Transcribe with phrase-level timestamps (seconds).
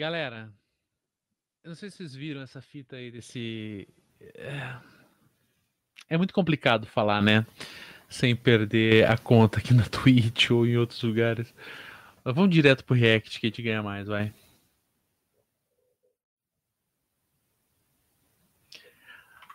[0.00, 0.50] Galera,
[1.62, 3.86] eu não sei se vocês viram essa fita aí desse.
[4.18, 4.80] É,
[6.08, 7.44] é muito complicado falar, né?
[8.08, 11.54] Sem perder a conta aqui na Twitch ou em outros lugares.
[12.24, 14.32] Mas vamos direto pro React que a gente ganha mais, vai.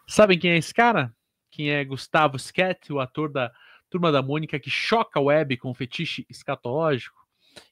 [0.07, 1.11] Sabem quem é esse cara?
[1.49, 3.51] Quem é Gustavo Sket, o ator da
[3.89, 7.17] Turma da Mônica que choca a web com fetiche escatológico?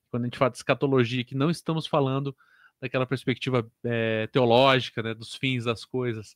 [0.10, 2.36] Quando a gente fala de escatologia, que não estamos falando
[2.84, 6.36] daquela perspectiva é, teológica, né, dos fins das coisas.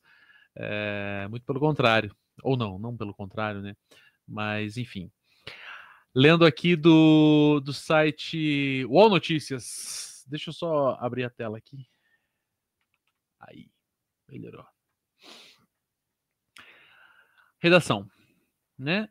[0.55, 2.15] É, muito pelo contrário.
[2.41, 3.75] Ou não, não pelo contrário, né?
[4.25, 5.11] Mas, enfim.
[6.15, 10.23] Lendo aqui do, do site UOL Notícias.
[10.25, 11.85] Deixa eu só abrir a tela aqui.
[13.41, 13.69] Aí,
[14.29, 14.65] melhorou.
[17.59, 18.09] Redação.
[18.79, 19.09] Né?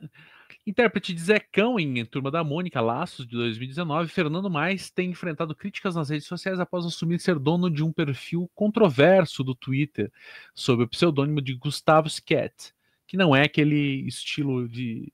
[0.67, 5.95] Intérprete de Zecão em Turma da Mônica, Laços, de 2019, Fernando Mais tem enfrentado críticas
[5.95, 10.11] nas redes sociais após assumir ser dono de um perfil controverso do Twitter
[10.53, 12.75] sob o pseudônimo de Gustavo Sket,
[13.07, 15.13] que não é aquele estilo de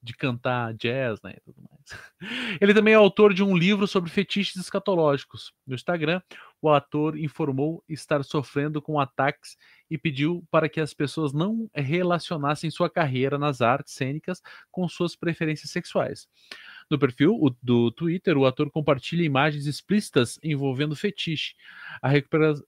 [0.00, 2.00] de cantar jazz, né, e tudo mais.
[2.60, 5.52] Ele também é autor de um livro sobre fetiches escatológicos.
[5.66, 6.22] No Instagram,
[6.60, 9.56] o ator informou estar sofrendo com ataques
[9.90, 15.16] e pediu para que as pessoas não relacionassem sua carreira nas artes cênicas com suas
[15.16, 16.28] preferências sexuais.
[16.90, 21.54] No perfil do Twitter, o ator compartilha imagens explícitas envolvendo fetiche.
[22.02, 22.08] A,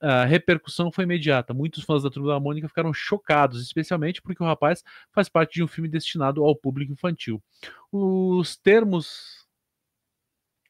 [0.01, 1.55] a, repercussão foi imediata.
[1.55, 5.63] Muitos fãs da Turma da Mônica ficaram chocados, especialmente porque o rapaz faz parte de
[5.63, 7.43] um filme destinado ao público infantil.
[7.91, 9.49] Os termos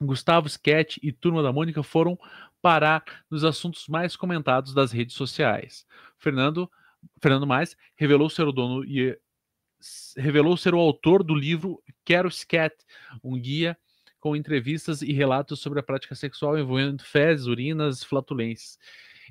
[0.00, 2.18] Gustavo Sketch e Turma da Mônica foram
[2.62, 5.86] parar nos assuntos mais comentados das redes sociais.
[6.18, 6.70] Fernando
[7.20, 9.18] Fernando Mais revelou ser o dono e
[10.16, 12.76] revelou ser o autor do livro Quero Scat,
[13.24, 13.76] um guia
[14.18, 18.78] com entrevistas e relatos sobre a prática sexual envolvendo fezes, urinas, flatulências.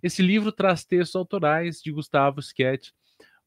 [0.01, 2.91] Esse livro traz textos autorais de Gustavo Scat,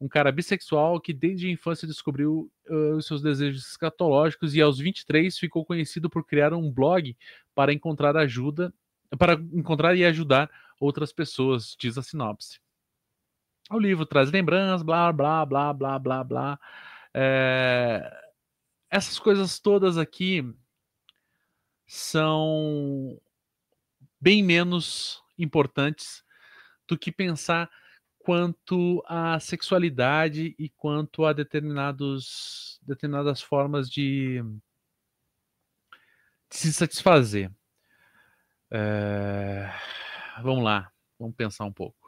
[0.02, 4.80] um cara bissexual que desde a infância descobriu uh, os seus desejos escatológicos e aos
[4.80, 7.16] 23 ficou conhecido por criar um blog
[7.54, 8.74] para encontrar ajuda,
[9.16, 12.58] para encontrar e ajudar outras pessoas, diz a sinopse.
[13.70, 16.60] O livro traz lembranças, blá, blá, blá, blá, blá, blá.
[17.14, 18.32] É,
[18.90, 20.44] essas coisas todas aqui
[21.86, 23.20] são
[24.20, 26.24] bem menos importantes
[26.88, 27.70] do que pensar
[28.25, 34.43] quanto à sexualidade e quanto a determinados, determinadas formas de,
[36.50, 37.50] de se satisfazer.
[38.71, 39.71] É,
[40.43, 42.03] vamos lá, vamos pensar um pouco.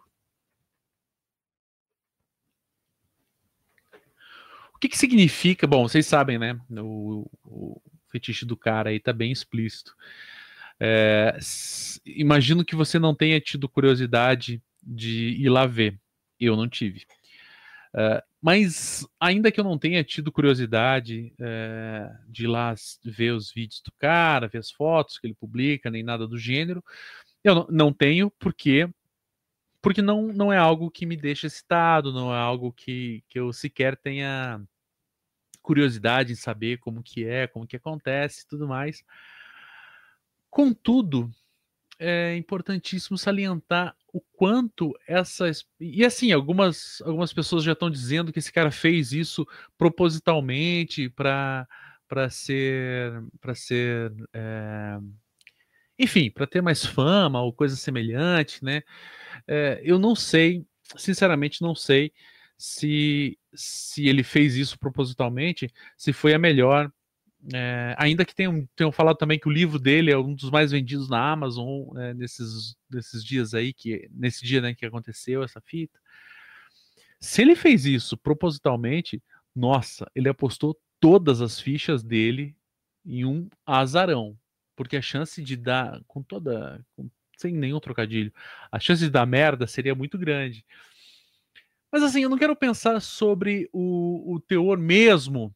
[4.84, 5.66] que, que significa?
[5.66, 6.58] Bom, vocês sabem, né?
[6.70, 7.80] O, o
[8.10, 9.94] fetiche do cara aí tá bem explícito.
[10.78, 11.38] É,
[12.04, 15.98] imagino que você não tenha tido curiosidade de ir lá ver.
[16.44, 17.06] Eu não tive.
[17.96, 22.74] É, mas ainda que eu não tenha tido curiosidade é, de ir lá
[23.04, 26.84] ver os vídeos do cara, ver as fotos que ele publica, nem nada do gênero,
[27.44, 28.88] eu não, não tenho porque
[29.80, 33.52] porque não, não é algo que me deixa excitado, não é algo que, que eu
[33.52, 34.60] sequer tenha
[35.60, 39.04] curiosidade em saber como que é, como que acontece e tudo mais.
[40.50, 41.30] Contudo,
[41.98, 48.38] é importantíssimo salientar o quanto essas e assim algumas algumas pessoas já estão dizendo que
[48.38, 49.46] esse cara fez isso
[49.76, 51.66] propositalmente para
[52.30, 54.98] ser para ser é...
[55.98, 58.82] enfim para ter mais fama ou coisa semelhante né
[59.46, 60.64] é, eu não sei
[60.96, 62.12] sinceramente não sei
[62.56, 66.90] se, se ele fez isso propositalmente, se foi a melhor.
[67.52, 70.70] É, ainda que tenham, tenham falado também que o livro dele é um dos mais
[70.70, 75.60] vendidos na Amazon é, nesses, nesses dias aí, que nesse dia né, que aconteceu essa
[75.60, 75.98] fita.
[77.20, 79.22] Se ele fez isso propositalmente,
[79.54, 82.56] nossa, ele apostou todas as fichas dele
[83.04, 84.38] em um azarão.
[84.76, 86.84] Porque a chance de dar, com toda.
[86.96, 88.32] Com, sem nenhum trocadilho,
[88.70, 90.64] a chance de dar merda seria muito grande.
[91.90, 95.54] Mas assim, eu não quero pensar sobre o, o teor mesmo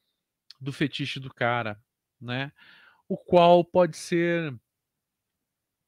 [0.61, 1.81] do fetiche do cara,
[2.21, 2.53] né?
[3.09, 4.55] O qual pode ser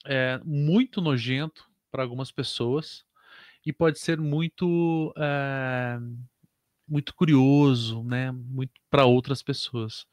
[0.06, 3.04] é, muito nojento para algumas pessoas
[3.64, 5.98] e pode ser muito é,
[6.88, 8.32] muito curioso, né?
[8.32, 10.06] Muito para outras pessoas.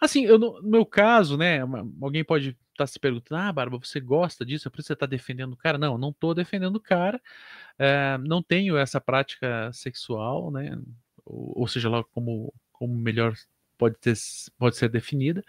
[0.00, 1.60] Assim, eu, no meu caso, né?
[2.02, 4.68] Alguém pode estar tá se perguntando: ah, Barba, você gosta disso?
[4.68, 5.78] É por isso que você está defendendo o cara?
[5.78, 7.20] Não, eu não estou defendendo o cara.
[7.78, 10.78] É, não tenho essa prática sexual, né?
[11.24, 13.34] Ou, ou seja lá como, como melhor
[13.76, 14.14] pode, ter,
[14.58, 15.44] pode ser definida.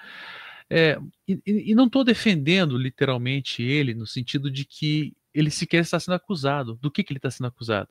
[0.70, 6.00] É, e, e, não estou defendendo literalmente ele no sentido de que ele sequer está
[6.00, 6.76] sendo acusado.
[6.76, 7.90] Do que, que ele está sendo acusado?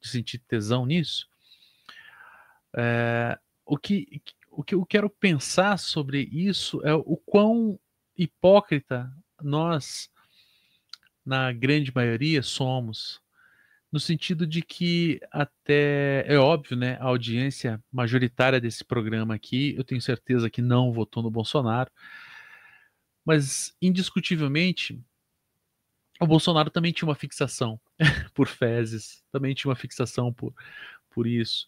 [0.00, 1.26] De sentir tesão nisso?
[2.76, 7.78] É, o, que, o que eu quero pensar sobre isso é o quão
[8.16, 10.10] hipócrita nós,
[11.24, 13.21] na grande maioria, somos.
[13.92, 16.96] No sentido de que até é óbvio, né?
[16.98, 21.90] A audiência majoritária desse programa aqui, eu tenho certeza que não votou no Bolsonaro,
[23.24, 24.98] mas indiscutivelmente
[26.20, 27.80] o Bolsonaro também tinha uma fixação
[28.32, 30.54] por fezes, também tinha uma fixação por,
[31.10, 31.66] por isso.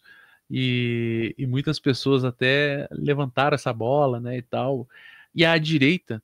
[0.49, 4.87] E, e muitas pessoas até levantaram essa bola, né, e tal.
[5.33, 6.23] E a direita,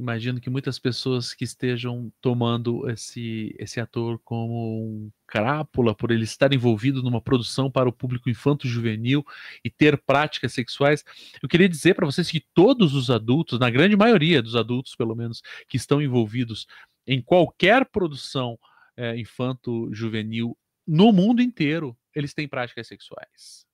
[0.00, 6.24] imagino que muitas pessoas que estejam tomando esse, esse ator como um crápula por ele
[6.24, 9.24] estar envolvido numa produção para o público infanto-juvenil
[9.62, 11.04] e ter práticas sexuais.
[11.42, 15.14] Eu queria dizer para vocês que todos os adultos, na grande maioria dos adultos, pelo
[15.14, 16.66] menos, que estão envolvidos
[17.06, 18.58] em qualquer produção
[18.96, 20.56] é, infanto-juvenil
[20.86, 23.66] no mundo inteiro, eles têm práticas sexuais.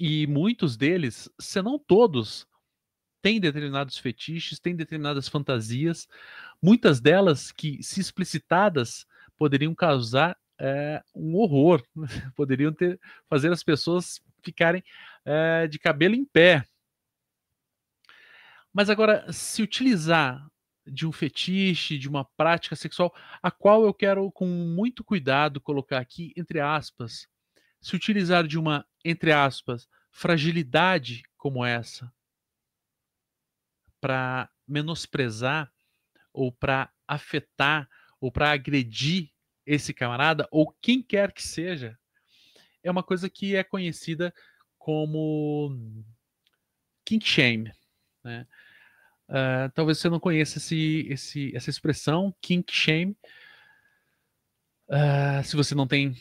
[0.00, 2.46] E muitos deles, se não todos,
[3.22, 6.08] têm determinados fetiches, têm determinadas fantasias,
[6.60, 9.06] muitas delas que, se explicitadas,
[9.38, 11.82] poderiam causar é, um horror,
[12.36, 14.82] poderiam ter, fazer as pessoas ficarem
[15.24, 16.66] é, de cabelo em pé.
[18.72, 20.46] Mas agora, se utilizar
[20.84, 25.98] de um fetiche, de uma prática sexual, a qual eu quero, com muito cuidado, colocar
[25.98, 27.28] aqui, entre aspas,
[27.80, 32.12] se utilizar de uma, entre aspas, fragilidade como essa,
[34.02, 35.72] para menosprezar,
[36.32, 37.88] ou para afetar,
[38.20, 39.30] ou para agredir
[39.64, 41.96] esse camarada, ou quem quer que seja,
[42.82, 44.34] é uma coisa que é conhecida
[44.76, 46.04] como
[47.04, 47.72] kink shame.
[48.24, 48.44] Né?
[49.28, 53.16] Uh, talvez você não conheça esse, esse, essa expressão, kink shame.
[54.88, 56.16] Uh, se você não tem,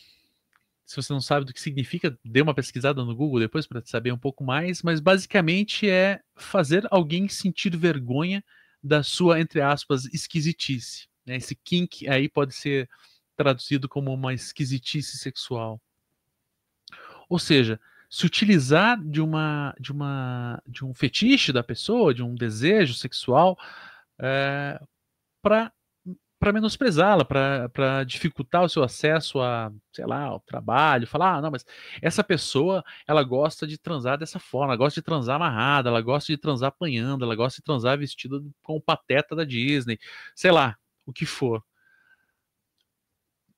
[0.92, 4.12] se você não sabe do que significa, dê uma pesquisada no Google depois para saber
[4.12, 4.84] um pouco mais.
[4.84, 8.44] Mas basicamente é fazer alguém sentir vergonha
[8.84, 11.08] da sua, entre aspas, esquisitice.
[11.26, 11.38] Né?
[11.38, 12.90] Esse kink aí pode ser
[13.38, 15.82] traduzido como uma esquisitice sexual.
[17.30, 17.80] Ou seja,
[18.10, 23.58] se utilizar de uma de uma de um fetiche da pessoa, de um desejo sexual,
[24.20, 24.86] é, eh,
[25.42, 25.72] para
[26.42, 31.52] para menosprezá-la, para dificultar o seu acesso a, sei lá, ao trabalho, falar, ah, não,
[31.52, 31.64] mas
[32.02, 36.34] essa pessoa, ela gosta de transar dessa forma, ela gosta de transar amarrada, ela gosta
[36.34, 40.00] de transar apanhando, ela gosta de transar vestida com o pateta da Disney,
[40.34, 41.64] sei lá, o que for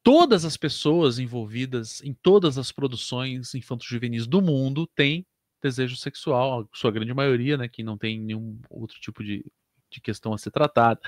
[0.03, 5.25] todas as pessoas envolvidas em todas as produções infanto-juvenis do mundo têm
[5.61, 9.45] desejo sexual, a sua grande maioria, né, que não tem nenhum outro tipo de,
[9.89, 10.99] de questão a ser tratada.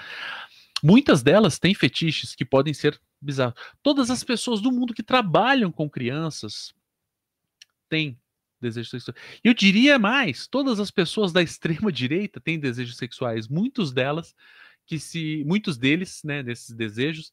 [0.83, 3.55] Muitas delas têm fetiches que podem ser bizarros.
[3.81, 6.73] Todas as pessoas do mundo que trabalham com crianças
[7.89, 8.19] têm
[8.59, 9.17] desejos sexuais.
[9.43, 13.47] Eu diria mais, todas as pessoas da extrema direita têm desejos sexuais.
[13.47, 14.35] Muitos delas
[14.85, 17.31] que se, muitos deles, né, desses desejos,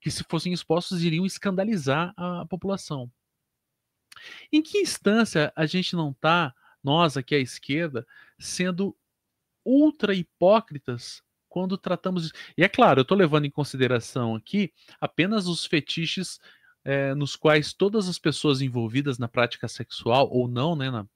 [0.00, 3.10] que, se fossem expostos, iriam escandalizar a população.
[4.50, 8.06] Em que instância a gente não está, nós aqui à esquerda,
[8.38, 8.96] sendo
[9.64, 11.22] ultra hipócritas
[11.58, 12.32] quando tratamos.
[12.56, 16.38] E é claro, eu estou levando em consideração aqui apenas os fetiches
[16.84, 21.06] é, nos quais todas as pessoas envolvidas na prática sexual, ou não, né, na,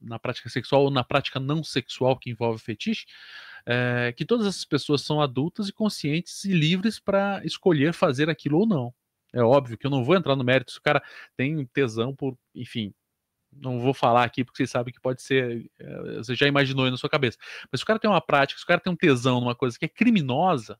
[0.00, 3.06] na prática sexual, ou na prática não sexual que envolve fetiche,
[3.64, 8.58] é, que todas essas pessoas são adultas e conscientes e livres para escolher fazer aquilo
[8.60, 8.94] ou não.
[9.32, 11.02] É óbvio que eu não vou entrar no mérito se o cara
[11.36, 12.92] tem tesão por, enfim,
[13.60, 16.90] não vou falar aqui porque vocês sabem que pode ser, é, você já imaginou aí
[16.90, 17.38] na sua cabeça.
[17.70, 19.78] Mas se o cara tem uma prática, se o cara tem um tesão numa coisa
[19.78, 20.78] que é criminosa,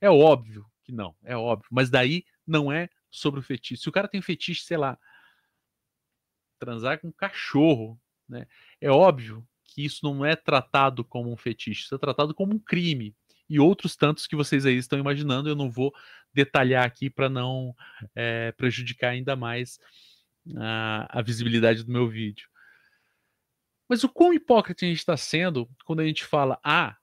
[0.00, 1.68] é óbvio que não, é óbvio.
[1.70, 3.82] Mas daí não é sobre o fetiche.
[3.82, 4.98] Se o cara tem fetiche, sei lá,
[6.58, 7.98] transar com um cachorro,
[8.28, 8.46] né?
[8.80, 12.58] É óbvio que isso não é tratado como um fetiche, isso é tratado como um
[12.58, 13.14] crime.
[13.48, 15.92] E outros tantos que vocês aí estão imaginando, eu não vou
[16.32, 17.74] detalhar aqui para não
[18.14, 19.80] é, prejudicar ainda mais
[20.56, 22.48] a, a visibilidade do meu vídeo.
[23.88, 26.96] Mas o quão hipócrita a gente está sendo quando a gente fala, ah,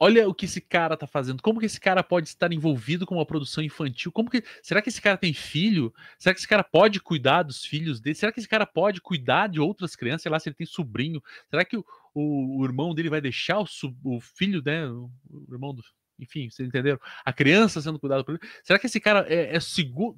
[0.00, 1.42] olha o que esse cara tá fazendo.
[1.42, 4.10] Como que esse cara pode estar envolvido com uma produção infantil?
[4.10, 5.92] Como que será que esse cara tem filho?
[6.18, 8.14] Será que esse cara pode cuidar dos filhos dele?
[8.14, 10.22] Será que esse cara pode cuidar de outras crianças?
[10.22, 11.22] Sei lá, se ele tem sobrinho.
[11.50, 13.66] Será que o, o, o irmão dele vai deixar o,
[14.04, 14.86] o filho, né?
[14.88, 15.10] O,
[15.52, 15.82] irmão do,
[16.18, 16.98] enfim, vocês entenderam?
[17.24, 18.52] A criança sendo cuidada por ele.
[18.64, 20.16] Será que esse cara é, é seguro?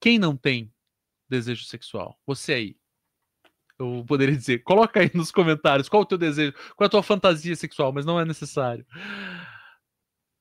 [0.00, 0.72] Quem não tem
[1.28, 2.18] desejo sexual?
[2.26, 2.76] Você aí.
[3.78, 7.54] Eu poderia dizer, coloca aí nos comentários qual o teu desejo, qual a tua fantasia
[7.54, 8.84] sexual, mas não é necessário.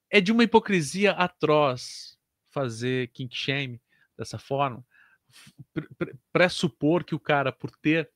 [0.09, 2.17] É de uma hipocrisia atroz
[2.49, 3.79] fazer kink shame
[4.17, 4.83] dessa forma,
[6.33, 8.09] pressupor que o cara, por ter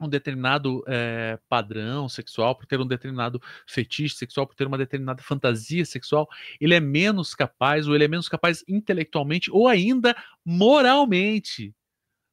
[0.00, 5.22] um determinado é, padrão sexual, por ter um determinado fetiche sexual, por ter uma determinada
[5.22, 6.28] fantasia sexual,
[6.60, 11.74] ele é menos capaz, ou ele é menos capaz intelectualmente, ou ainda moralmente,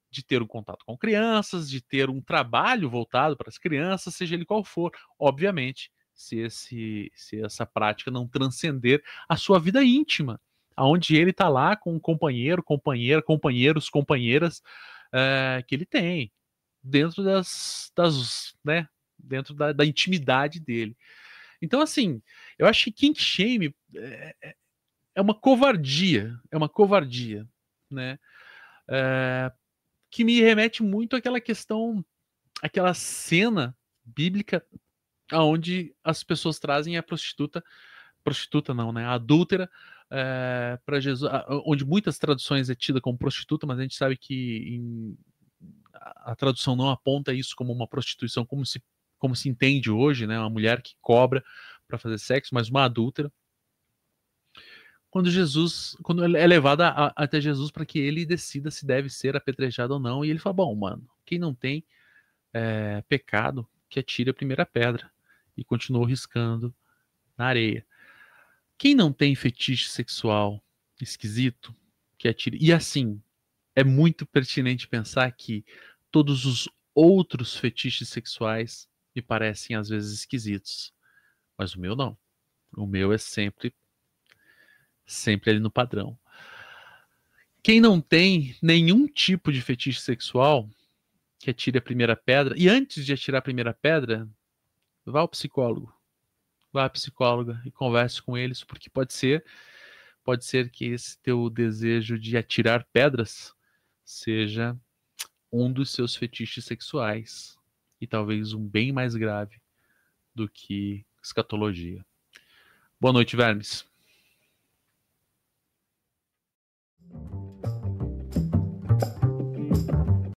[0.09, 4.35] de ter um contato com crianças, de ter um trabalho voltado para as crianças, seja
[4.35, 4.91] ele qual for.
[5.19, 10.39] Obviamente, se, esse, se essa prática não transcender a sua vida íntima,
[10.75, 14.61] aonde ele está lá com um companheiro, companheira, companheiros, companheiras
[15.13, 16.31] é, que ele tem
[16.87, 20.95] dentro das, das né, dentro da, da, intimidade dele.
[21.61, 22.21] Então, assim,
[22.57, 24.35] eu acho que kink shame é,
[25.15, 27.47] é, uma covardia, é uma covardia,
[27.89, 28.19] né?
[28.89, 29.51] É,
[30.09, 32.05] que me remete muito àquela questão,
[32.61, 33.75] aquela cena
[34.05, 34.65] bíblica
[35.33, 37.63] onde as pessoas trazem a prostituta,
[38.23, 39.05] prostituta não, né?
[39.05, 39.69] A adúltera
[40.09, 41.29] é, para Jesus,
[41.65, 45.17] onde muitas traduções é tida como prostituta, mas a gente sabe que em,
[46.01, 48.81] a tradução não aponta isso como uma prostituição, como se,
[49.17, 50.37] como se entende hoje, né?
[50.39, 51.43] Uma mulher que cobra
[51.87, 53.31] para fazer sexo, mas uma adúltera.
[55.09, 59.35] Quando Jesus, quando é levada a, até Jesus para que ele decida se deve ser
[59.35, 61.83] apedrejado ou não, e ele fala: Bom, mano, quem não tem
[62.53, 65.09] é, pecado, que atire a primeira pedra.
[65.55, 66.73] E continuou riscando
[67.37, 67.85] na areia.
[68.77, 70.63] Quem não tem fetiche sexual
[71.01, 71.75] esquisito,
[72.17, 72.57] que atire.
[72.61, 73.21] E assim,
[73.77, 75.63] é muito pertinente pensar que
[76.09, 80.91] todos os outros fetiches sexuais me parecem às vezes esquisitos.
[81.55, 82.17] Mas o meu não.
[82.75, 83.71] O meu é sempre
[85.05, 86.17] sempre ali no padrão.
[87.61, 90.67] Quem não tem nenhum tipo de fetiche sexual,
[91.37, 94.27] que atire a primeira pedra, e antes de atirar a primeira pedra,
[95.05, 95.95] vá ao psicólogo.
[96.73, 99.45] Vá à psicóloga e converse com eles, porque pode ser,
[100.23, 103.55] pode ser que esse teu desejo de atirar pedras
[104.07, 104.79] seja
[105.51, 107.57] um dos seus fetiches sexuais
[107.99, 109.61] e talvez um bem mais grave
[110.33, 112.05] do que escatologia.
[112.99, 113.86] Boa noite, vermes.